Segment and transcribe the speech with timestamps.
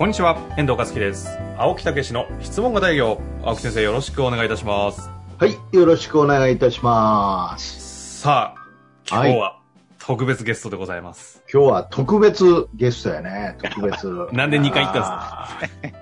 [0.00, 1.28] こんにちは、遠藤和樹です。
[1.58, 3.20] 青木武の質問型営業。
[3.44, 5.10] 青木先生、よろしくお願いいたします。
[5.36, 8.22] はい、よろしくお願いいたします。
[8.22, 9.60] さあ、今日は
[9.98, 11.44] 特別ゲストでございます。
[11.52, 14.06] 今日は特別ゲストやね、特別。
[14.32, 16.00] なんで二回言ったんですか？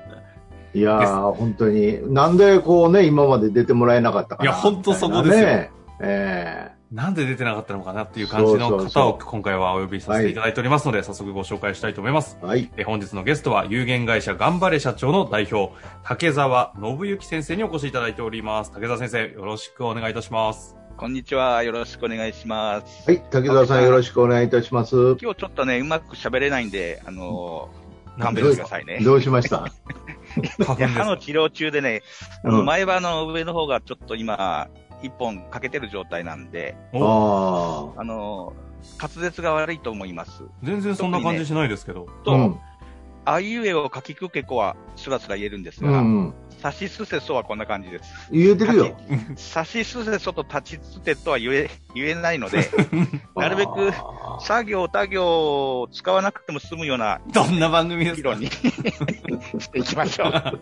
[0.75, 2.15] いやー、本当に。
[2.15, 4.45] なんでこうね、今まで出てもらえなかったかな。
[4.45, 5.61] いや本当そこですよみた
[6.05, 12.39] いなんで出てなかったのかなっていう感じの方を今回はお呼びさせていただいておりますので、早速ご紹介したいと思います。
[12.41, 12.71] ーはい。
[12.79, 18.73] え本日のゲストは有限会社頑張れ社長の代表、竹澤信之先生にお越しいただいております。
[18.73, 20.77] 竹澤先生、よろしくお願いいたします。
[20.97, 21.63] こんにちは。
[21.63, 23.05] よろしくお願いします。
[23.07, 24.97] はい、竹澤さんよろしくお願いいたします。
[25.21, 29.01] 今日ちょっとね、うまく喋れないんで、あのー、勘弁してくださいね。
[29.05, 29.67] どうしました？
[30.67, 32.03] 歯の治療中でね、
[32.45, 34.69] あう前歯の上の方がちょっと今、
[35.03, 40.45] 一本欠けてる状態なんで、おああのー、滑舌が悪いと思います。
[40.63, 42.07] 全然そんな感じしないですけど。
[42.23, 42.25] あ。
[42.25, 42.61] と、うん。
[43.25, 46.35] あいうえを書きくけこはスラスラ言えるんですうが、ん。
[46.63, 48.29] さしすせそはこんな感じです。
[48.33, 48.97] 言えてるよ。
[49.37, 52.69] さしすせそと立ちつてとは言え、言えないので、
[53.37, 53.93] なるべく
[54.41, 58.47] 作業、他行を使わなくても済むようなどんな番組ですか議論に
[59.61, 60.61] していきましょう。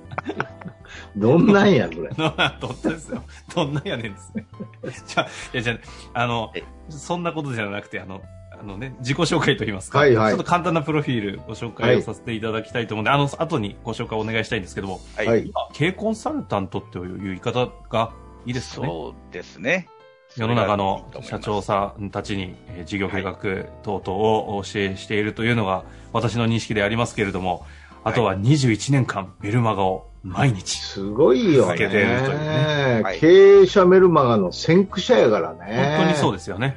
[1.17, 2.11] どんなんや、それ。
[2.17, 3.23] どんなですよ。
[3.55, 4.47] どんなんやねんですね。
[5.07, 5.79] じゃあ、いや、じゃ
[6.15, 8.23] あ、あのえ、そんなことじゃなくて、あの、
[8.59, 15.27] あのね、自己紹介といいますか、はいはいちょっと簡単なプロフィールご紹介をさせていただきたいと思うので、あの、後にご紹介お願いしたいんですけども、はい。
[15.27, 15.47] はい。
[15.47, 18.13] 今、経営コンサルタントっていう言い方が
[18.47, 18.89] いいですかね？
[18.89, 19.89] そうですね。
[20.37, 23.37] 世の中の社長さんたちにえー事業計画
[23.83, 27.65] 等々をお教えしているというのが私の認識でありますけれども、
[28.09, 30.79] あとは21年間メルマガを毎日。
[30.79, 35.97] すごいよ続けているというねはい経営者メルマガの先駆者やからね。
[35.97, 36.77] 本当にそうでですよね。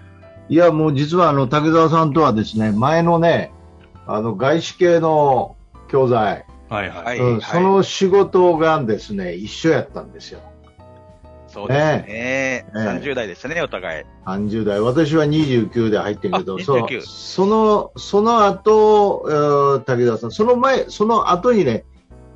[0.49, 3.51] いや、もう実はあの、竹澤さんとはですね、前のね、
[4.07, 5.55] あの、外資系の
[5.87, 7.05] 教材、はいはい。
[7.05, 10.39] はいうんその仕事がですね、一緒やったんですよ。
[11.51, 12.05] そうですね。
[12.07, 14.03] え30代でしたね、お互い。
[14.25, 14.79] 30代。
[14.79, 21.85] 私は29で入ってんけど、あそ29その、その後、えー竹澤さん、その前、その後にね、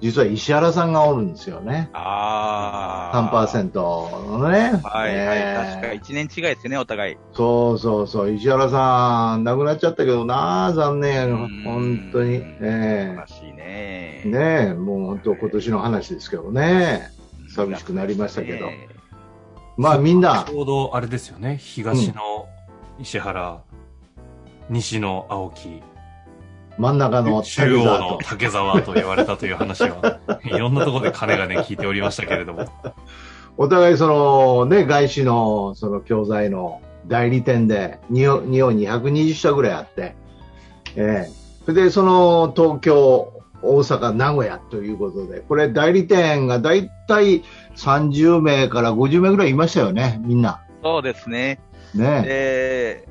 [0.01, 1.89] 実は石原さんがおるんですよね。
[1.93, 3.31] ああ。
[3.31, 4.81] 3%のね。
[4.83, 5.37] はいはい。
[5.37, 7.17] えー確か1年違いですね、お互い。
[7.33, 12.41] そうそうそう、石原さん、亡くなっちゃったけどな、残念本当に。
[12.61, 14.23] え悲しいね。
[14.25, 17.13] えねえ、もう本当今年の話ですけどね。
[17.53, 18.87] 寂しくなりましたけどね
[19.77, 21.57] まあみんなち、ょうどあれですよね。
[21.57, 22.47] 東の
[22.99, 23.61] 石原、
[24.69, 25.81] 西の青木、
[26.77, 27.83] 真ん中の中央。
[27.83, 32.65] の竹沢と言われたという話は、 いろんなところで金がね、聞いておりましたけれども。
[33.57, 40.15] お互いそのね、外資のその教材の代理店で、日本日本に120社ぐらいあって、
[40.95, 43.31] ええそれでその東京、
[43.61, 47.43] 大阪、名古屋ということで、これ代理店がだいたい
[47.75, 50.61] 30名から50名ぐらいいましたよね、みんな。
[50.83, 51.59] そうですね。
[51.93, 53.07] ねで、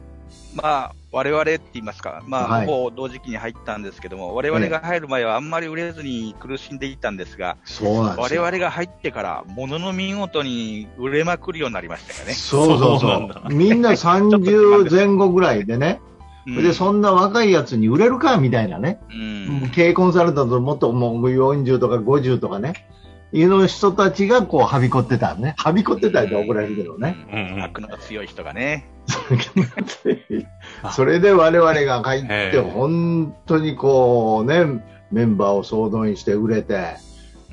[0.54, 8.42] まあ、我々って言いますか、まあ、はいほぼ同時期に入ったんですけども、我々が入る前はあんまり売れずに苦しんでいたんですが、そうなんですよ。
[8.42, 12.34] 我々が入ってから、ものの見事に売れまくるようになりましたよね。
[12.34, 13.52] そうそうそうそう。
[13.54, 16.00] みんな 30前後ぐらいでね、
[16.46, 18.98] うんで、そんな若いやつに売れるかみたいなね。
[19.10, 19.70] うん。
[19.70, 22.86] 経営コンサルタントもっともう40とか50とかね、
[23.32, 25.54] いうの人たちがこう、はびこってたね。
[25.56, 27.16] はびこってたって怒られるけどね。
[27.32, 28.88] うんうん悪の強い人がね。
[30.92, 36.96] それで我々が入っへて、え本当にこうね、メンバーを総動員して売れて、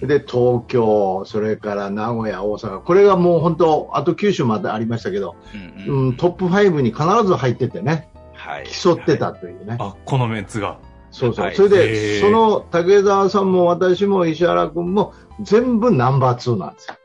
[0.02, 8.68] で、東京、それから名古屋、大阪、これがもう本当、あと九州までありましたけど、うんうんうん、トップ5に必ず入っててね、はい。
[8.68, 9.76] 競ってたというね。
[9.80, 10.78] あ、このメンツが。
[11.12, 11.46] そうそう。
[11.46, 16.96] はいそれへで、えその竹澤さんも私も石原君も全部ナンバー2なんですよ。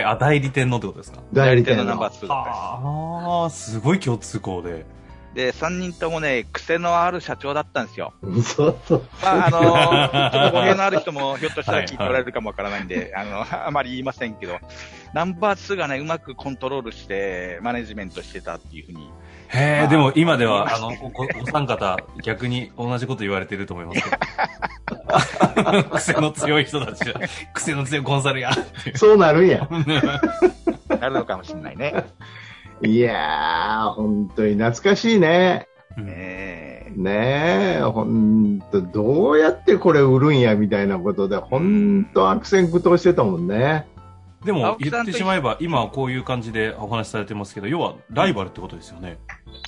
[0.00, 1.20] へあ、代理店のってことですか？
[1.32, 1.84] 代理店の。
[1.84, 4.86] のナンバー2だったんですああ、すごい共通項で。
[5.34, 8.14] で、3人ともね、癖のある社長だったんですよ。
[8.44, 9.02] そうそう。
[9.20, 14.58] まあ、あの、ちょっと語弊のある人もひょっとしたら聞いておられるかもわからないんで、あの、あまり言いませんけど、
[15.12, 19.10] ナンバー2がね、うまくコントロールして、マネジメントしてたっていうふうに
[19.48, 20.92] へえ、でも今では、あの、おお
[21.42, 24.10] お三方、逆に同じこと言われてると思いますけ
[25.82, 25.90] ど。
[25.96, 27.20] 癖の強い人たちは、
[27.52, 28.50] 癖の強いコンサルや。
[28.94, 29.68] そうなるんや。
[30.88, 32.04] なるのかもしれないね。
[32.82, 35.68] いやー、本当に懐かしいね。
[35.96, 43.86] うんねねえ、本当どうやってこれ売るんやみたいなことで、本当悪戦苦闘してたもんね。
[44.44, 49.18] でも言ってしまえば、今はこういう感じでお話しされてますけど、要はライバルってことですよね。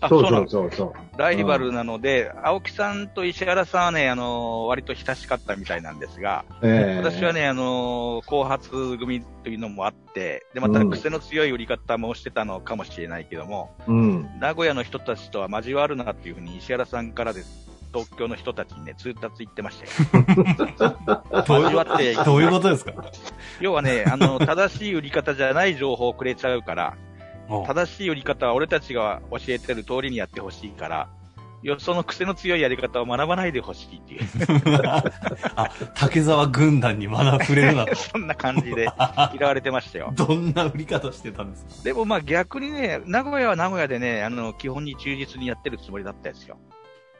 [0.01, 1.19] あ、そそそうそうそう。
[1.19, 14.29] ライバルなので、青木さんと石原さんはね、あの、割と親しかったみたいなんですが、ええ私はね、あの、後発組というのもあって、で、またうん癖の強い売り方もしてたのかもしれないけども、うん。
[14.41, 17.67] 名古屋の人たちとは交わるなっていうふうに石原さんからです。
[17.95, 20.25] 東京の人たちにね、通達言ってましたよ。
[21.49, 22.93] 交わって、どういうことですか？
[23.61, 27.06] 要はね、あの、正しい売り方じゃない情報をくれちゃうから、お
[27.67, 31.09] 正しい売り方は俺たちが教えてる通りにやってほしいから、
[31.63, 34.21] よその癖の強いやり方を学ばないでほしいっていう、
[35.57, 37.95] あ、竹沢軍団に学触れるなと。
[37.97, 38.89] そんな感じで
[39.37, 40.13] 嫌われてましたよ。
[40.17, 41.85] どんな売り方してたんですか？
[41.85, 46.57] でもまあ逆にね、名古屋は名古屋でね、あの、基本に忠実にやってるつもりだったですよ。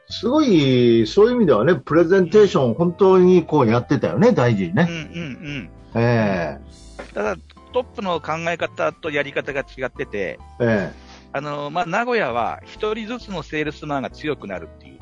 [0.09, 4.87] すごい、そういう意味ではね、プレゼンテーション本当にこうやってたよね、大事にうんね。
[4.89, 5.69] うんうん。
[5.95, 6.57] え
[7.13, 7.35] ただ、
[7.77, 14.99] トップの考え方とやり方が違ってて、ええあの、まあ、名古屋は一人ずつのセールスマンが強くなるっていう。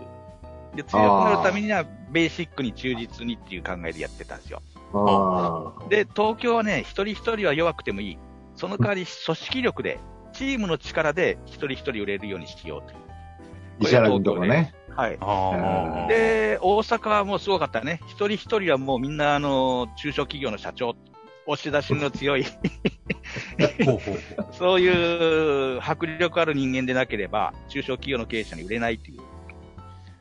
[0.75, 4.61] で、強くなるためには、ベーシックに忠実にっていう考えでやってたんですよ。
[5.89, 8.17] で、東京はね、一人一人は弱くてもいい。
[8.55, 9.99] その代わり、組織力で、
[10.33, 12.97] チームの力で一人一人売れるようにしようという。
[13.79, 14.73] 石原君とかね。
[14.97, 16.09] はい。
[16.09, 18.01] で、大阪はもうすごかったね。
[18.07, 20.95] 一人一人はもうみんな、あの、中小企業の社長、
[21.47, 22.57] 押し出しの強い、ほう
[23.85, 24.19] ほうほう。
[24.53, 29.21] そういう迫力ある人間でなければ、中小企業の経営者に売れないっていう。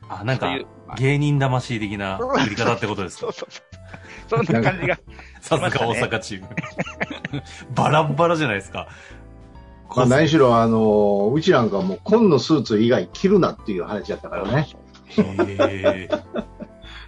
[0.09, 0.55] あ、なんか
[0.97, 3.31] 芸人魂的な売り方ってことですか？
[3.33, 3.61] そうそうそ
[4.37, 4.45] う。
[4.45, 4.99] そんな感じが。
[5.41, 6.47] さすが大阪チーム。
[7.75, 8.87] バラッバラじゃないですか。
[9.95, 14.67] まあ、何しろ、あの、うちなんかもう、紺のスーツ以外着るなっていう話だったからね。
[15.17, 16.09] へえ。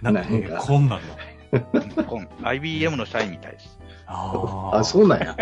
[0.00, 1.06] なんか、なんかこんなんの。
[2.08, 3.78] 今 IBM の社員みたいです。
[4.08, 5.36] ああ、そうなんや。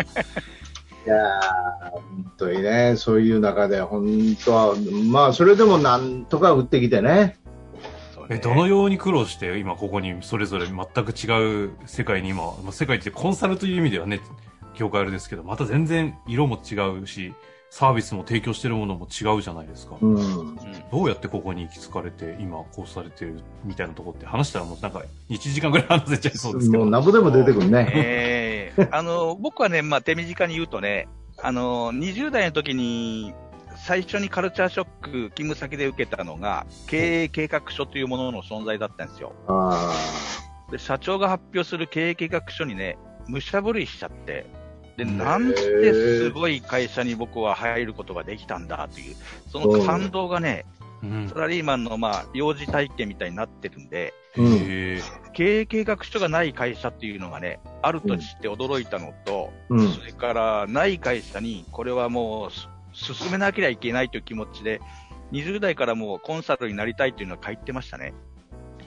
[1.06, 4.74] いやー、本当にね、そういう中で、本当は、
[5.08, 7.38] まあ、それでもなんとか打ってきてね。
[8.28, 14.20] え、どのように苦労して、今ここにそれぞれ全く違う世界に今、まあ、世界ってコンサルという意味ではね、
[14.74, 17.34] 業界あれですけど、また全然色も違うし、
[17.70, 19.96] サービスも提供してるものも違うじゃないですか。
[20.00, 20.14] うん。
[20.14, 20.56] うん
[20.90, 26.84] どうやってここに行き着かれて、今こうされてるみたいなとこって話したらもうなんか1時間ぐらい話せちゃいそうですけど。
[26.84, 27.90] もう、なんぼでも出てくるね。
[27.92, 28.45] ええ
[28.90, 31.08] あの、僕はね、まあ、手短に言うとね、
[31.42, 33.34] あの、20代の時に、
[33.76, 39.34] 最初にカルチャーショック、勤務先で受けたのが、経営計画書というものの存在だったんですよ。
[39.48, 39.92] あ
[40.70, 44.46] で、社長が発表する経営計画書にね、武者震いしちゃって、
[44.96, 49.16] で、うんなんてすごい会社に僕は入ることができたんだという、
[49.48, 50.64] その感動がね、
[51.02, 55.32] うんサラリーマンのまあ、幼児体験みたいになってるんで、ーうん。
[55.32, 59.88] 経営計画書がない会社っていうのがね、あると知って驚いたのと、うん。
[59.92, 62.50] それからない会社に、これはもう
[62.96, 64.80] す進めなければいけないという気持ちで、
[65.32, 68.14] 20代からもうコンサルになりたいというのは書いてましたね。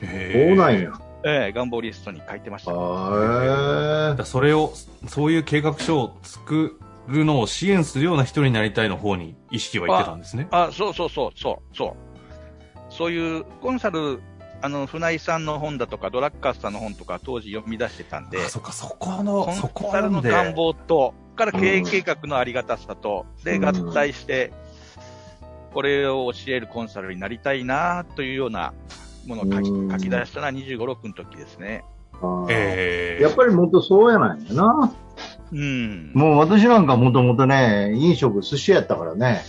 [0.01, 0.99] へそうなんや。
[1.25, 2.71] ええ願望リストに書いてました。
[2.73, 4.73] あだそれを、
[5.07, 10.47] そういう計画書を作るのを支援するような人になりたいの方に意識はいってたんですね。
[10.51, 11.93] あ、そうそうそう、そう、そう。
[12.89, 14.21] そういうコンサル、
[14.61, 20.09] あの、船井さんの本だとか、ドラッカースさんの本とか当時読み出してたんで、あ、そっか、そこの、コそンサル。
[20.11, 24.51] の願望と、から経営計画のありがたさと、で、うん合体して、
[25.73, 28.73] これを教えるコンサルになりたいなというような
[29.27, 31.83] ものを書きうん書き出したのは25、6の時ですね。
[32.49, 34.93] ええやっぱりもっとそうやないんやな。
[35.51, 36.11] うん。
[36.13, 39.41] もう私なんかもともとね、飲食寿司やったからね。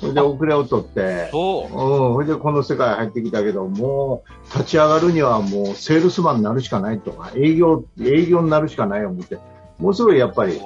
[0.00, 1.72] それで遅れを取って、そう。
[1.72, 9.38] うん、それでこの世界入ってきたけど、もう立ち上がるにはもうセールスマンになるしかないとか、営業、営業になるしかない思って、
[9.78, 10.64] もうすごいやっぱり、うん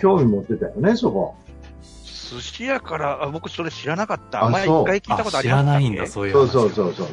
[0.00, 1.36] 興味持ってたよね、そこ。
[1.82, 4.48] 寿司屋から、あ僕それ知らなかった。
[4.48, 6.52] 前一回聞いたことあ知りますらないんだ、そういうそう話。
[6.52, 7.06] そうそうそう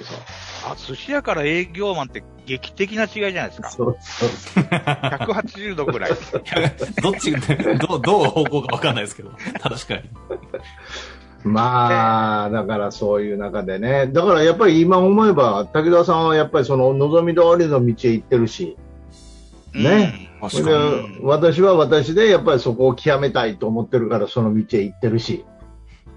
[0.72, 3.70] あ、寿司屋から営業マンって劇的な違いじゃないですか。
[3.70, 3.98] そう。
[4.00, 6.12] そうそう180度ぐらい。
[7.02, 9.32] どっち、どう、どう方向かわかんないですけど。
[9.62, 10.02] 確かに。
[11.44, 18.78] まあ、だからそういう中でね、だからやっぱり今思えば、武田さんはやっぱりその望み通りの道へ行ってるし、
[19.74, 21.14] ねそれ確かに。
[21.14, 25.46] で私は私でやっぱりそこを極めたいと思ってるからその道へ行ってるし、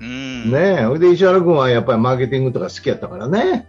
[0.01, 0.51] うん。
[0.51, 0.85] ねえ。
[0.85, 3.69] ほいで、石原君はやっぱりマーケティングとか好きやったからね。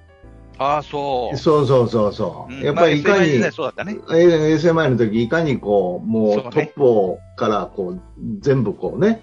[0.58, 1.38] ああ、そう。
[1.38, 2.54] そうそうそうそう。
[2.54, 3.98] うんやっぱりいかに、まあそうだったね。
[4.12, 8.02] え SMI の時いかにこう、もそうトップをからこう、
[8.40, 9.22] 全部こうね、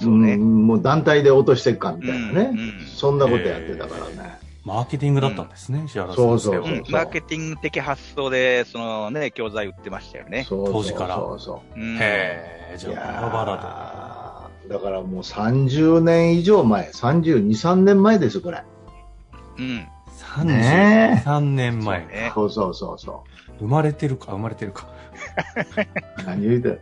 [0.00, 0.36] そうね。
[0.36, 4.38] んもう団体で落としていくかみたいなね、うんうんそんなことやってたからね。
[4.64, 6.38] マーケティングだったんですね、石原先生は。
[6.38, 10.44] そうそううんマーケティング的発想で、そのね、教材売ってましたよね。
[10.48, 11.98] そうそう当時からそうそううんへ
[12.74, 18.62] え、じゃあ、バラバラーだからもう30年以上前、32、3年前です、これ。
[19.58, 19.88] うん。
[20.38, 20.44] で。
[20.44, 22.00] ね33年前。
[22.06, 23.24] ねそうそうそうそ
[23.58, 24.86] 生まれてるか、生まれてるか。
[26.18, 26.22] う。
[26.24, 26.80] 何言うてる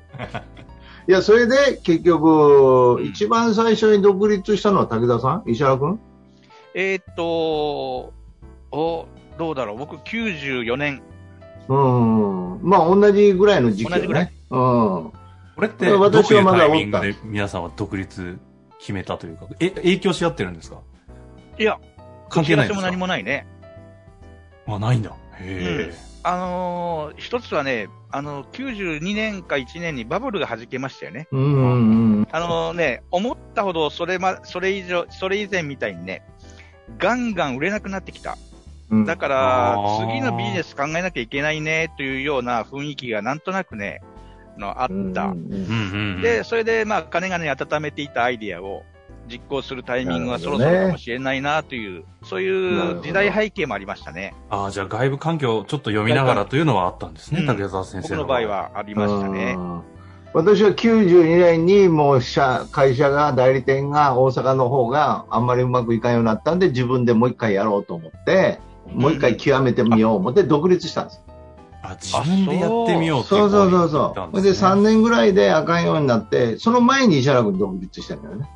[1.08, 5.50] いや、それで結局、一番最初に独立したのは武田さん？
[5.50, 5.98] 石原君？
[6.74, 8.12] えーっと、
[8.70, 9.06] お、
[9.38, 9.78] どうだろう。
[9.78, 11.02] 僕94年。
[11.68, 12.60] うん。
[12.62, 13.96] まあ、同じぐらいの時期よね。
[13.96, 14.58] 同じぐらいうん。
[14.58, 15.12] こ
[15.60, 18.38] れって、どういう私はまだタイミングで皆さんは独立
[18.78, 20.78] 決めたというか、え、影響し合ってるんですか？
[21.58, 21.78] いや、
[22.28, 22.86] 関係ないんですか？
[22.86, 23.46] も何もないね。
[24.66, 25.12] あ、ないんだ。
[25.40, 25.92] へ
[26.24, 31.28] あのー一つはね、あの、92年か1年にバブルが弾けましたよね。
[31.30, 36.22] うんうんあのね、思ったほどそれま、それ以上、それ以前みたいにね、
[36.98, 38.36] ガンガン売れなくなってきた。
[38.90, 39.04] うん。
[39.06, 44.02] だから次のビジネス考えなきゃいけないね、というような雰囲気がなんとなくね、
[44.58, 44.94] のあった。
[44.94, 45.14] うんうんえ。
[45.14, 46.22] うんうんうん。
[46.22, 48.82] で、それで、まあ、金がね、温めていたアイディアを
[49.28, 54.34] 実行するタイミングがそろそろかもしれないな、という、そういう時代背景もありましたね。
[54.50, 58.48] ああ、じゃあ外部環境をちょっと読みながらというのはあったんですね、うん竹澤先生僕の場合。
[58.48, 59.60] はありましたねう。
[59.60, 59.82] ん
[60.34, 68.60] 私は92年にもう社会社が、代理店が大阪の方があんまりうまくいかんようになったんで、自分でもう一回やろうと思って、
[68.92, 71.22] もう一回極めてみよう思って独立したんです。
[71.82, 74.42] あ、自分でやってみようっていそうそうそうそう。
[74.42, 78.48] で3ね年ぐらいであかんようになって、その前に石原君独立したんだよね。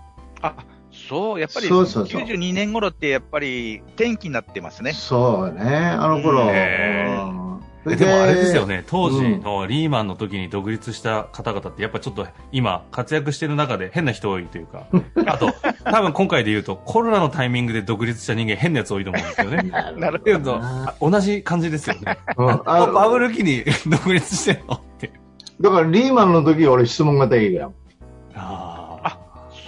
[0.43, 0.55] あ、
[0.91, 4.93] そう、やっぱり、そうそうそう92年頃ってやっぱり転機になってますね。
[4.93, 6.43] そうね、あの頃。
[6.43, 7.53] うん
[7.85, 8.77] えでもあれですよね。
[8.79, 14.87] ね、当時のリーマンの時に独立した方々ってやっぱちょっと今活躍してる中で変な人多いというか、
[15.27, 15.53] あと
[15.85, 19.71] 多分今回で言うとコロナのタイミングで独立した人間変なやつ多いと思うんですよね。
[19.99, 22.19] なるけどあ同じ感じですよね。
[22.37, 25.11] バブル期に独立してんのって。
[25.61, 27.75] だからリーマンの時俺質問型営業やん。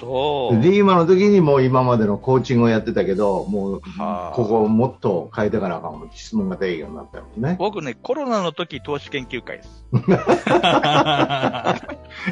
[0.05, 0.11] ああ。
[0.11, 0.61] そう。
[0.61, 7.57] リーマンの時にもう今までのコーチングをやってたけど、もうはあここをもっと変えてからあかんもん質問型営業になったよね。
[7.59, 9.85] 僕ね、コロナの時投資研究会です。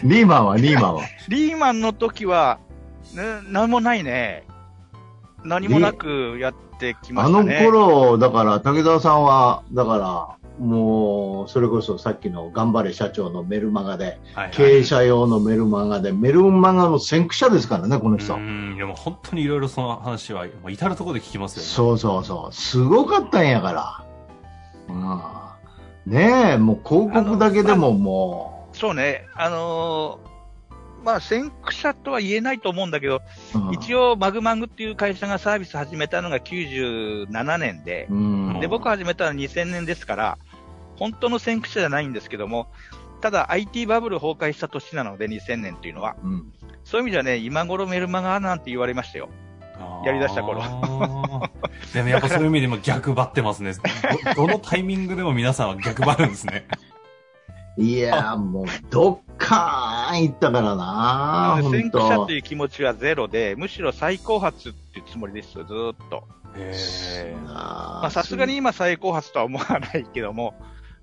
[0.04, 1.02] リーマンはリーマンは。
[1.28, 2.58] リーマンの時は、
[3.14, 4.44] ね、何もないね。
[5.44, 7.64] 何もなくやってきまあのしたね。
[7.64, 14.04] 頃、だから武田さんは、だから、もう、それこそさっきの頑張れ社長のメルマガで、
[14.34, 18.38] はいはい経営者用のメルマガで、メルマガの先駆者ですからね、この人う。
[18.38, 21.68] ん、でも本当にいろいろその話は、もう至るところで聞きますよね。
[21.68, 22.54] そうそうそう。
[22.54, 24.04] すごかったんやから。
[24.88, 26.12] うん。
[26.12, 30.31] ねえ、もう広告だけでももそうね、あのー
[31.02, 33.22] まあ、先駆者とは言えないと思うんだけど、
[33.54, 40.38] う、うん一応、マグマグっていう会社がサービス始めたのが97年で、うんで、僕始めたのは2000年ですから、
[40.96, 42.68] 本当の先駆者じゃないんですけども、
[43.20, 46.16] ただ IT バブル崩壊した年なので、2000年っていうのは。
[46.22, 46.52] うん
[46.84, 49.28] そういう意味ではね、今頃メルマガなんて言われましたよ。
[50.04, 50.62] やり出した頃
[51.92, 53.72] でもやっぱそういう意味でも逆張ってますね。
[54.36, 56.66] どどのタイミングでも皆さんは逆張るんですね。
[57.78, 66.24] いや、もう、どっかーん行ったからな 先駆者本という気持ちはゼロで、むしろ最高発っていうつもりですよ、ずーっと。
[66.56, 70.54] へ当まあ、まさすがに今最高発とは思わないけども、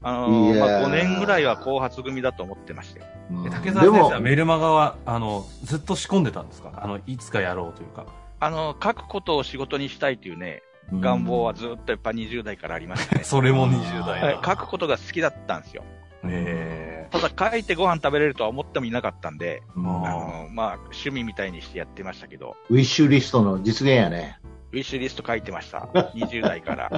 [0.02, 3.06] あのーまあ、5年ぐらいは高発組だと思ってましたよ。
[3.08, 6.72] えうん竹澤先生はメルマガは、あの、ずっと仕込んでたんですか？
[6.76, 8.06] あの、いつかやろうというか。
[8.40, 10.62] あの、書くことを仕事にしたいというね、
[10.94, 13.24] 願望はずっとやっぱ20代からありましたね。
[13.26, 14.42] それも20代はいだ。
[14.46, 15.84] 書くことが好きだったんですよ。
[16.26, 20.12] へただ書いてご飯食べれるとは思ってもいなかったんで、うんああ
[20.44, 24.40] のまあ、趣味みたいにしてやってましたけど、ウィッシュリストの実現やね。
[24.72, 25.90] ウィッシュリスト書いてました。
[26.16, 26.90] 20代から。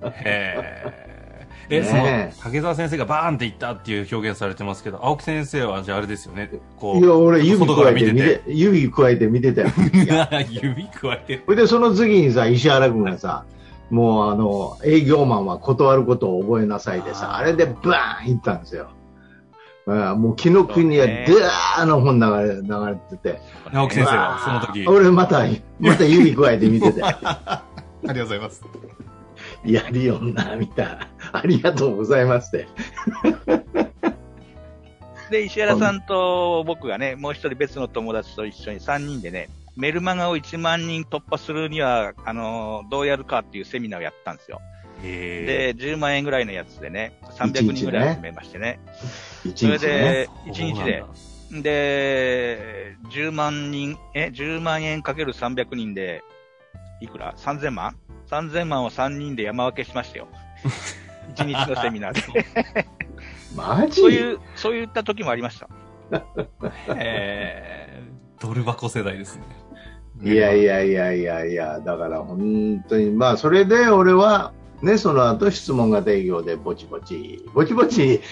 [0.00, 1.18] ーへー
[1.70, 6.50] え、ねそのえ、竹澤先生がバーンっていったっていう表現されてますけど、青木先生はじゃああれですよね。
[6.76, 9.68] こいや、俺、指加えて見て、指加えて見てたよ。
[10.48, 11.42] 指加えて。
[11.44, 13.44] それで、その次にさ、石原君がさ、
[13.90, 18.90] もうあの、営業マンは断ることを覚えなさいでさ、あれでバーン行ったんですよ。
[19.86, 23.40] うんもう、紀の国には、そうねドゥーの本流れ、流れてて、
[23.72, 24.86] 青木先生はその時。
[24.86, 25.46] 俺また、
[25.80, 27.62] また指加えて見てて、 あ
[28.02, 28.62] りがとうございます。
[29.64, 31.08] やりよんな、みたいな。
[31.32, 32.68] ありがとうございますって。
[35.30, 44.60] で、石原さんと僕がね、もう一人別の友達と一緒に3人でね、メルマガを1万人突破するには、あの、どうやるかっていうセミナーをやったんですよ。
[45.04, 48.80] へで、10万円ぐらいのやつでね、300人ぐらい集めましてね。
[49.44, 51.04] 一日それでね。、1日で。
[51.62, 56.24] で、10万人、え、10万円かける300人で、
[57.00, 57.96] いくら ?3000 万
[58.28, 60.26] ?3000 万を3人で山分けしましたよ。
[61.36, 62.44] 1日のセミナーで。
[63.54, 64.00] マジ？
[64.00, 65.68] そういう、そういった時もありました。
[66.96, 69.67] えー、ドル箱世代ですね。
[70.22, 78.20] いやいやいやいやいや、だから本当に、まあそれで俺は、ね、その後質問型営業でぼちぼち、ぼちぼち。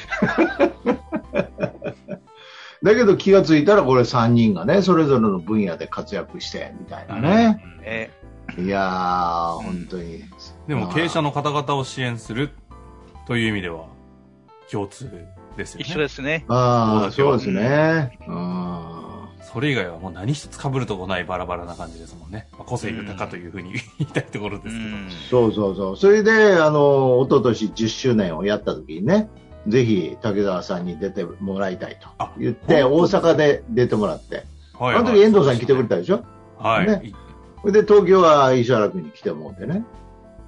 [2.82, 7.62] だけど気がついたらこれ3人がね、それぞれの分野で活躍して、みたいなね。
[7.82, 8.10] え
[8.58, 10.24] いやー、本当に。
[10.68, 12.50] でも経営者の方々を支援する
[13.26, 13.86] という意味では
[14.70, 15.10] 共通
[15.56, 15.84] ですよね。
[15.84, 16.44] 一緒ですね。
[16.48, 18.18] ああ、そうですね。
[18.26, 19.15] うん。
[19.52, 22.48] それ以外はもう何一つ被るとこないバラバラな感じですもんね。
[22.52, 24.96] まあ、個性豊かというふうに 言いたいところうですけど。
[24.96, 25.10] ん。
[25.30, 25.96] そうそうそう。
[25.96, 29.30] それで、あの、一昨年10周年をやった時にね、
[29.68, 36.24] ぜひ竹澤さんに出てもらいたいとあ言って、大阪で出てもらって、はあの時遠藤さん来てくれたでしょ？
[36.58, 36.86] はい。
[36.86, 37.12] ね
[37.62, 39.84] それで東京は石原君に来てもらってね。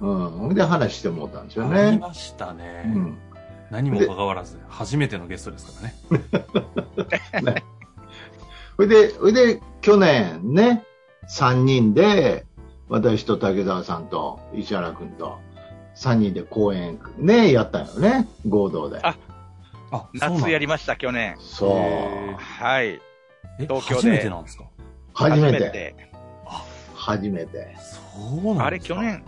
[0.01, 0.53] うん。
[0.53, 1.79] で話してもらったんですよね。
[1.79, 2.83] ありましたね。
[2.85, 3.17] うん。
[3.71, 5.87] 何も関わらず、初めてのゲストですか
[7.41, 7.63] らね。
[8.79, 10.85] それで、それで、去年ね、
[11.27, 12.45] 3人で、
[12.87, 15.37] 私と竹澤さんと石原君と、
[15.97, 19.01] 3人で公演ね、やったよね、合同で。
[19.03, 19.17] あ
[19.91, 21.35] あ、夏やりました、去年。
[21.39, 21.69] そう。
[21.71, 23.01] へはい。
[23.59, 24.63] え東京で初めてなんですか？
[25.13, 25.95] 初めて。
[26.95, 27.75] 初めて。
[27.81, 29.25] そうなんあれ、去年、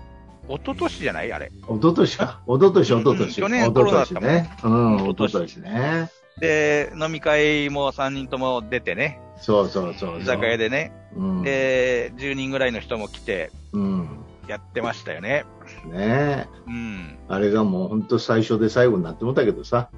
[0.47, 1.33] 一昨年じゃない？
[1.33, 1.51] あれ。
[1.67, 2.41] 一昨年か。
[2.47, 3.21] 一昨年、一昨年。
[3.21, 4.57] うん去年一昨コロナだったもん年ね。
[4.63, 6.09] うん、一一昨年昨年ね。
[6.41, 10.21] で、飲み会も3人とも出てね、そうそうそうそう。
[10.21, 10.91] 居酒屋でね。
[11.15, 11.41] うん。
[11.43, 14.09] で、10人ぐらいの人も来て、うん。
[14.47, 15.45] やってましたよね。
[15.85, 17.19] ねうん。
[17.29, 19.91] あれがもう本当最初で最後になってもったけどさ。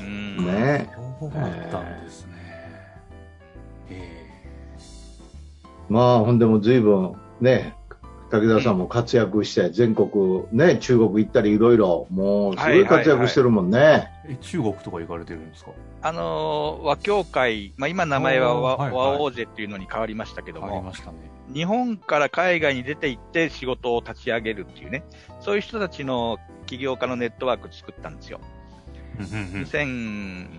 [0.00, 0.38] うん。
[0.38, 2.32] ねそうだったんですね。
[3.90, 4.30] え
[5.90, 7.74] まあ、ほんでも随分ね、
[8.30, 14.08] 武田さんも活躍して、全国、ね、中国行ったりいろいろ、もうすごい活躍してるもんね。
[14.28, 15.72] え中国とか行かれてるんですか？
[16.02, 21.18] あのー和協会、まあ、今名前は和,、はいはい和王者っていうのに変わりましたけども、ましたね。
[21.52, 25.04] 日本から海外に出て行って仕事を立ち上げるっていうね、
[25.40, 28.40] そういう人たちの起業家のネットワーク作ったんですよ。
[29.18, 29.62] うんうんうん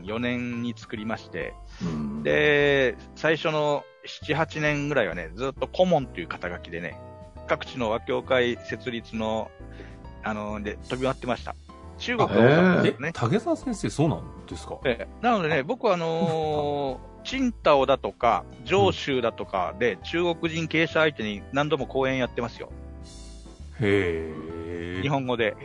[0.04, 7.00] 2004年に作りまして、うんで、最初の7、8年ぐらいはね、ずっと顧問という肩書きでね、
[7.52, 9.52] 各地の和協会設立の、
[10.24, 11.54] あの、で、飛び回ってました。
[11.98, 13.10] 中国が多かったですね、。
[13.10, 14.78] え竹澤先生、そうなんですか？
[14.86, 22.72] ええなのでね、僕はあのー、チンタオだとか、上州だとかで、中国人経営者相手に何度も講演やってますよ。
[23.82, 24.32] へ
[25.00, 25.02] え。
[25.02, 25.58] 日本語で。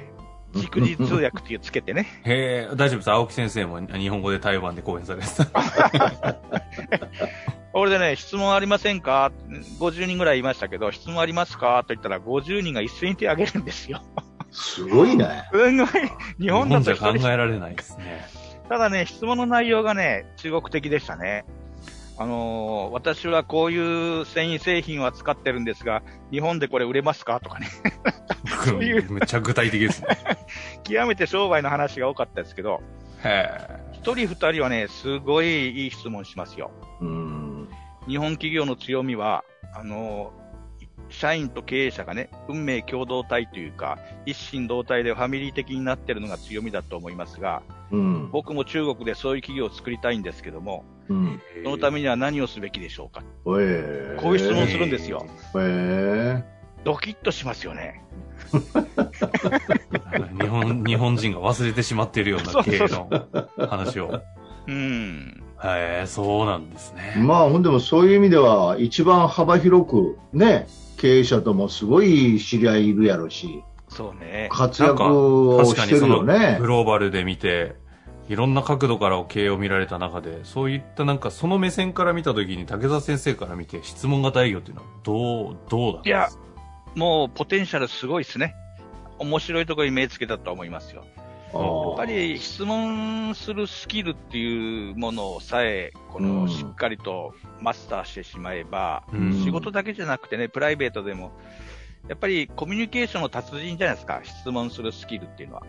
[0.55, 2.07] 逐次通訳っていうつけてね。
[2.25, 3.11] へえ、大丈夫です。
[3.11, 5.45] 青木先生も日本語で台湾で講演されてた。
[7.79, 9.31] 俺でね、質問ありませんか
[9.79, 11.85] ?50 人ぐらいいましたけど、質問ありますか？
[11.87, 14.03] と言ったら50人が一斉に手を挙げるんですよ。
[14.51, 15.45] すごいね。
[15.53, 15.89] すごい。
[16.41, 18.27] 日本だとじゃ考えられないですね。
[18.71, 21.45] ただね、質問の内容がね、中国的でしたね。
[22.19, 27.41] あのー私はこういう繊維製品を扱ってるんですが、日本でこれ売れますか？
[27.41, 27.69] とかね。
[28.65, 30.09] そういうめっちゃ具体的ですね。
[30.83, 32.81] 極めて商売の話が多かったですけど、
[33.23, 33.47] へ
[33.93, 36.71] 一人二人はね、すごいいい質問しますよ。
[37.03, 37.46] うん。
[38.09, 40.47] 日本企業の強みは、あのー
[41.09, 48.31] 社員と経営者がね、運命共同体というか、一心同体でファミリー的になってるのが強みだと思いますが、うん。
[48.33, 51.41] 僕も中国でそういう企業を作りたいんですけども、うん。
[51.55, 51.63] え。
[51.63, 53.23] そのためには何をすべきでしょうか？
[53.57, 55.25] ええこういう質問するんですよ。
[55.57, 56.43] え
[56.83, 58.03] ドキッとしますよね。
[60.41, 63.09] 日本、日本人が忘れてしまっているような経営の
[63.69, 64.23] 話を。
[64.67, 65.45] うん。
[65.75, 67.25] へえ、そうなんですえね。
[67.25, 74.49] まあ、ほんでもそういう意味では、一番幅広く、ね、経営者ともすごい知り合いいるやろし、そうね。
[74.53, 76.67] 活躍を確してるかにそのよねグ。
[76.67, 77.77] ローバルで見て、
[78.29, 86.29] いろんな角度から経営を見られた中で、そういったなんかその目線から見たときに竹澤先生から見て質問型営業っていうのはどう、どうなんいや
[86.95, 88.55] もうポテンシャルすごいですね。
[89.19, 91.05] 面白いところに目つけたと思いますよ。
[91.55, 101.33] あやっーぱり質問するスキルっていうものさえ、こうんのしっかりとマスターしてしまえば、うん仕事だけじゃなくてね、プライベートでも、
[102.09, 105.63] やっぱりコミュニケーションの達人じゃないですか、質問するスキルっていうのは。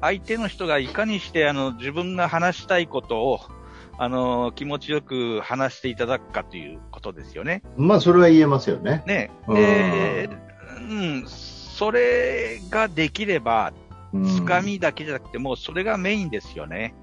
[0.00, 3.40] 相手の人がいかにしてあの自分が話したいことを
[3.98, 7.62] あの、気持ちよく話していただくかということですよね。
[7.76, 9.02] まあ、それは言えますよね。
[9.06, 9.30] ね。
[9.46, 10.30] うんで、
[10.78, 13.79] うん、それができれば、うん
[14.26, 16.94] つかみだけじゃなくて、もうそれがメインですよね。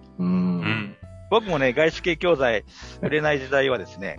[1.29, 2.63] 僕もね、外資系教材
[3.01, 4.17] 売れない時代はですね、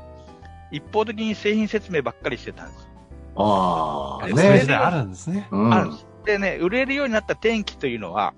[0.70, 2.88] 一方的に製品説明ばっかりしてたんです。
[3.36, 5.48] ああ、ねそういうね時代あるんですね。
[5.50, 6.06] うんあるんです。
[6.24, 8.34] でね、売れるようになった転機というのは、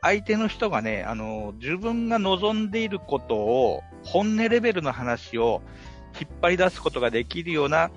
[0.00, 5.62] 相手の人がね、あの、自分が望んでいることを、本音レベルの話を
[6.20, 7.90] 引っ張り出すことができるような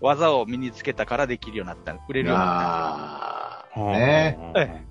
[0.00, 1.92] 技を身につけたからできるようになった。
[2.08, 2.62] 売れるようになった。
[2.62, 4.89] ああ、ねえ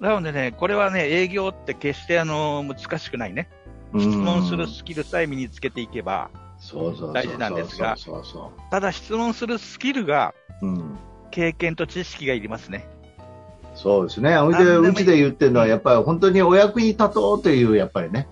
[0.00, 3.48] なのでね、これはね、営業って決してあの、難しくないね。
[3.98, 6.30] 質問するスキルさえ身につけていけば、
[7.12, 7.96] 大事なんですが
[8.70, 10.34] ただ質問するスキルが。
[11.30, 12.88] 経験と知識がいりますね。
[13.74, 14.36] そうですね。
[14.38, 18.26] ほいで、うちで言ってるのは、やっぱり本当にお役に立とうという、やっぱりね、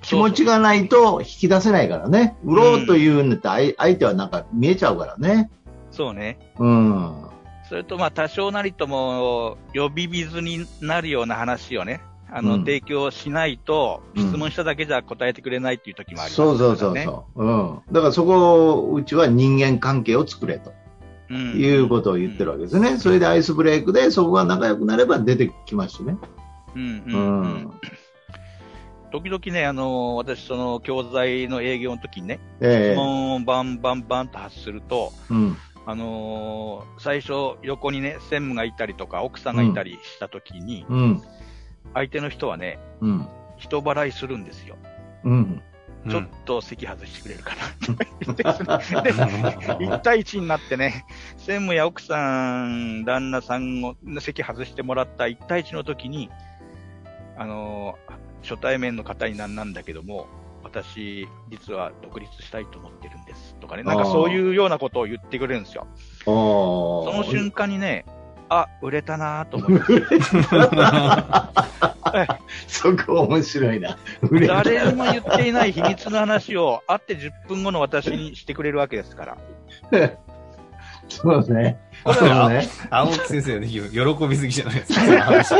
[0.00, 2.36] 気持ちがないと引き出せないからね。
[2.44, 5.50] 売ろうというんだって、相相手はなんか見えちゃうからね。
[5.90, 6.38] そうね。
[6.58, 7.25] うん。
[7.68, 12.00] それと、まあ、多少なりとも、呼び水になるような話をね、
[12.30, 16.96] あの、うん提供しないと、うん質問しただけじゃ答えてくれないっていう時もありますそうそうそう。
[16.96, 17.44] そう。
[17.44, 17.80] うん。
[17.92, 20.72] だからそこを、うちは人間関係を作れと
[21.28, 21.52] うん。
[21.60, 22.98] いうことを言ってるわけですね。
[22.98, 26.16] それでアイスブレイクで、そこが仲良くなれば出てきますしね。
[26.74, 27.02] うん。
[27.06, 27.14] うん。
[27.14, 27.80] ううんん。
[29.12, 35.56] 時々ね、あの、私、その、教材の営業の時にね、ええ質問をバンバンバンと発すると、うん。
[35.86, 41.22] あのー最初、横にね、専務がいたりとか、奥さんがいたりした時に、うん。
[41.94, 43.28] 相手の人はね、うん。
[43.56, 44.76] 人払いするんですよ。
[45.24, 45.32] うん。
[45.32, 45.62] うん
[46.08, 49.10] ちょっと席外してくれるかなとか言ってですねで、
[49.90, 51.04] 1対1になってね、
[51.36, 56.30] 専務や奥さん、旦那さんを席外してもらった1対1の時に、
[57.36, 60.28] あのー初対面の方になんなんだけども、
[60.66, 65.86] 私、実は独立したいと思ってるんですとかね、なんかそういうようなことを言ってくれるんですよ。
[66.24, 68.04] そその瞬間にね、
[68.48, 69.94] あ、売れたなと思います。
[72.68, 73.96] そこ面白いな。
[74.46, 79.38] 誰にも言っていない秘密の話を会って10分後の私にしてくれるわけですから。
[81.08, 81.78] そうですね。
[82.04, 82.68] これそうね。
[82.90, 85.54] 青木先生の喜びすぎじゃないですか、その話。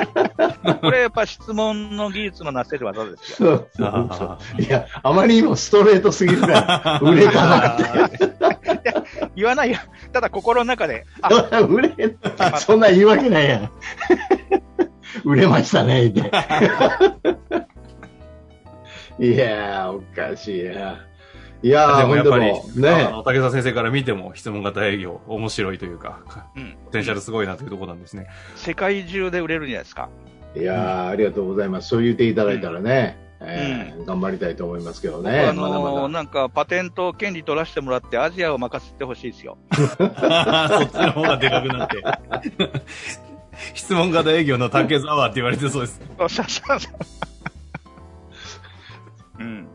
[0.81, 3.49] これやっぱ質問の技術のなせる技ですよ。
[3.49, 4.25] そうそうそ
[4.59, 4.63] う。
[4.63, 7.77] いや、あまりにもストレートすぎるから、 売れたなっ
[8.11, 8.19] て。
[9.35, 9.79] 言わないよ。
[10.13, 11.29] ただ心の中で、あ、
[11.61, 12.57] 売れた。
[12.59, 13.71] そんなん言うわけないやん。
[15.25, 16.21] 売れましたね、って。
[19.19, 21.06] いやー、おかしいな。
[21.63, 22.45] いやー、でもやっぱり、
[22.81, 23.23] ね。
[23.25, 26.21] 竹澤先生から見ても質問型営業面白いというか、
[26.55, 26.77] うん。
[26.87, 28.29] ポテンシャルすごいなというところなんですね。
[28.57, 30.09] 世界中で売れるんじゃないですか？
[30.55, 31.89] いやー、ありがとうございます。
[31.89, 35.31] そう言っていただいたらね、えー頑張りたいと思いますけどね。
[35.41, 36.09] 僕あのーまだまだ。
[36.09, 39.59] なんかパテント権利取らせてもらってアジアを任せてほしいですよ。
[39.73, 42.03] そっちの方がでかくなって。
[43.75, 46.01] 質問型営業の竹澤って言われてそうです。
[46.19, 46.89] そうそうそうそ
[49.39, 49.43] う。
[49.43, 49.69] うん。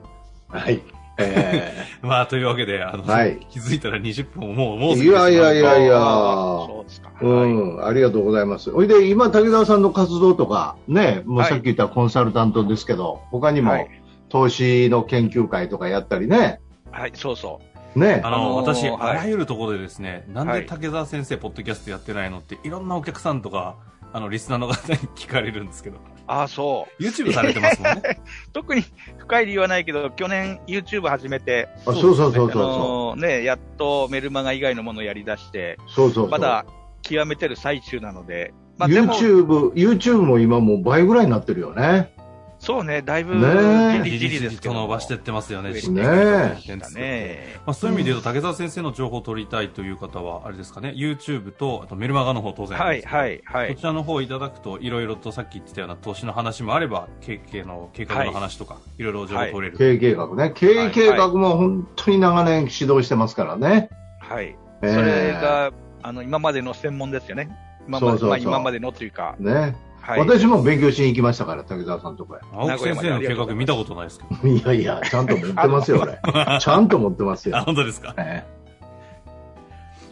[0.48, 0.82] はい。
[1.18, 3.40] え まあ、というわけで、あの、はい。
[3.50, 6.00] 気づいたら20分をもう、もういやいやいやいや。
[6.00, 7.12] そうですか。
[7.22, 7.50] うはい。
[7.52, 8.72] ん、ありがとうございます。
[8.72, 13.90] ほいで、今、竹澤さんの活動とか、ね、もうさっき言ったコンサルタントですけど、他にもはい、
[14.30, 16.60] 投資の研究会とかやったりね、
[16.92, 17.60] はい、そうそ
[17.96, 18.00] う。
[18.00, 18.22] ね。
[18.24, 18.98] あ、の、あのー私、はい。
[19.02, 20.62] あらゆるところでですね、なんはい。
[20.62, 23.76] で竹澤先生、ポッドキャストやってないのって、いろんなお客さんとか、
[24.14, 25.98] あの、リスナーの方に聞かれるんですけど、
[26.32, 27.04] ああ、そう。
[27.04, 28.22] YouTube されてますもんね。
[28.54, 28.86] 特に
[29.18, 35.92] 深い理由はないけど、去年 YouTube 始めて、あそうそうそうあそのね、やっとメルマガ以外のものをやり出して、う。
[35.92, 36.30] そうそうそう。
[36.30, 36.66] まだ
[37.02, 42.14] 極めてる最中なので、まあ YouTube、YouTube も今もう倍ぐらいになってるよね。
[42.62, 47.60] そうね、だいぶ、ねえじりじりですけど伸ばしてってますよね、ね実ね験だね。
[47.66, 53.70] まあ、そういう意味で言うと、竹澤先生の情報を取りたいという方は、あれですかね、YouTube と、あとメルマガの方当然あはい、はい、はい。
[53.74, 59.78] こちらの方をいただくと、いろいろとさっき言ってたような投資の話もあれば、経営の計画の話とか、いろいろ情報取れる。
[59.80, 60.52] 経営計画ね。
[60.54, 63.90] 経営計画も本当に長年指導してますからね。
[64.20, 64.56] はい。
[64.84, 65.72] えーそれが、
[66.04, 67.50] あの、今までの専門ですよね。
[67.88, 69.76] 今まで、そうそうそうまあ今までのというか、ね。
[70.02, 70.20] はい。
[70.20, 72.40] 私も勉強しに行きましたから、竹澤さんのとこへ。
[72.54, 74.48] 青木先生の計画見たことないですけど。
[74.48, 76.60] いやいや、ちゃんと持ってますよ、俺。
[76.60, 77.64] ちゃんと持ってますあ、よ。
[77.66, 78.14] 本当ですか？
[78.18, 78.46] え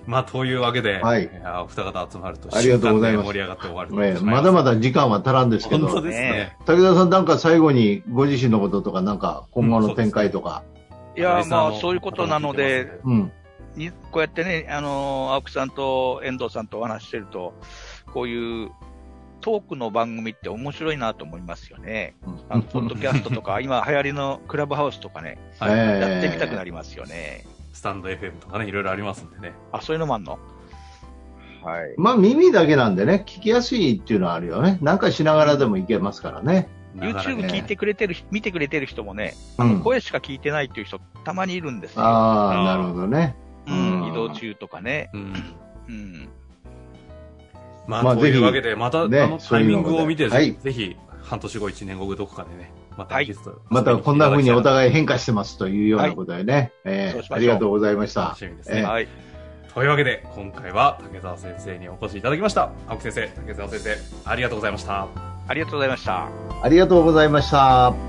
[0.08, 6.58] まあ、というわけで、はいいやお二方集まると、ありがとうございます盛り上がって終わるえええと思いまだまだ時間は足らんですけど、本当ですね。
[6.65, 10.63] 竹澤さんなんか最後にご自身のこととか、なんか今後の展開とか。
[11.15, 13.32] いや、リスナーのまあ、そういうことなので、うん。
[13.75, 17.54] にこうやってね、あのー青木さんと遠藤さんとお話ししてると、
[18.12, 18.71] こういう
[19.41, 22.15] トークの番組って面白いなと思いますよね。
[22.25, 27.45] うんあの、ポッドキャストとか、 今流行りのクラブハウスとかね、やってみたくなりますよね。
[27.73, 29.54] スタンド FM とかね、いろいろありますんでね。
[29.71, 30.38] あ、そういうのもあんの？
[31.63, 31.93] はい。
[31.97, 34.78] まあ耳だけなんでね、聞きやすいっていうのはあるよね。
[34.82, 36.69] なんかしながらでもいけますからね。
[36.95, 39.80] YouTube ね聞いてくれてる、見てくれてる人もね、うん。
[39.82, 42.02] 声しか聞いてないっていう人たまにいるんですよ。
[42.02, 43.36] ああ、なるほどね。
[43.67, 45.10] うんうん移動中とかね。
[45.13, 45.34] うん。
[45.88, 46.30] うん。
[47.89, 53.36] まあ、まあというぜひわけで、また、ねあのタイミングを見て、そういうはいぜひ、半年後、1年後、どこかでね、またはい
[53.69, 56.71] またこんな風におい互い変化してますというようなことでね。
[56.86, 58.38] えそうしましょうーありがとうございました楽。
[58.38, 58.78] しみですね。
[58.78, 59.08] ええはい。
[59.73, 62.71] というわけで、今回は竹澤先生にお越しいただきました。
[62.88, 63.97] 青木先生、竹澤先生、
[64.30, 65.08] ありがとうございました。
[65.47, 66.28] ありがとうございました。
[66.62, 68.09] ありがとうございました。